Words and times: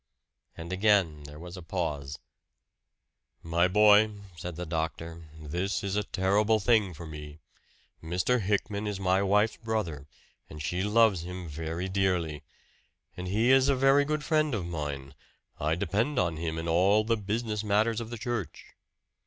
And 0.57 0.73
again 0.73 1.25
there 1.25 1.37
was 1.37 1.55
a 1.55 1.61
pause. 1.61 2.17
"My 3.43 3.67
boy," 3.67 4.09
said 4.35 4.55
the 4.55 4.65
doctor, 4.65 5.25
"this 5.39 5.83
is 5.83 5.95
a 5.95 6.01
terrible 6.01 6.59
thing 6.59 6.95
for 6.95 7.05
me. 7.05 7.37
Mr. 8.03 8.41
Hickman 8.41 8.87
is 8.87 8.99
my 8.99 9.21
wife's 9.21 9.57
brother, 9.57 10.07
and 10.49 10.59
she 10.59 10.81
loves 10.81 11.21
him 11.21 11.47
very 11.47 11.87
dearly. 11.87 12.41
And 13.15 13.27
he 13.27 13.51
is 13.51 13.69
a 13.69 13.75
very 13.75 14.03
good 14.03 14.23
friend 14.23 14.55
of 14.55 14.65
mine 14.65 15.13
I 15.59 15.75
depend 15.75 16.17
on 16.17 16.37
him 16.37 16.57
in 16.57 16.67
all 16.67 17.03
the 17.03 17.15
business 17.15 17.63
matters 17.63 18.01
of 18.01 18.09
the 18.09 18.17
church. 18.17 18.73